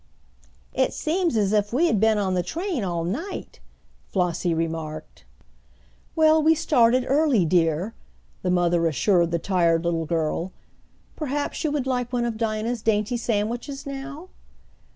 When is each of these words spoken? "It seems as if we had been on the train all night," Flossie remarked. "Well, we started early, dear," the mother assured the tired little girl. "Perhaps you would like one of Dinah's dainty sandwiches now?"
"It 0.73 0.93
seems 0.95 1.37
as 1.37 1.53
if 1.53 1.71
we 1.71 1.85
had 1.85 1.99
been 1.99 2.17
on 2.17 2.33
the 2.33 2.41
train 2.41 2.83
all 2.83 3.03
night," 3.03 3.59
Flossie 4.07 4.51
remarked. 4.55 5.25
"Well, 6.15 6.41
we 6.41 6.55
started 6.55 7.05
early, 7.07 7.45
dear," 7.45 7.93
the 8.41 8.49
mother 8.49 8.87
assured 8.87 9.29
the 9.29 9.37
tired 9.37 9.83
little 9.85 10.07
girl. 10.07 10.53
"Perhaps 11.15 11.63
you 11.63 11.69
would 11.71 11.85
like 11.85 12.11
one 12.11 12.25
of 12.25 12.35
Dinah's 12.35 12.81
dainty 12.81 13.15
sandwiches 13.15 13.85
now?" 13.85 14.29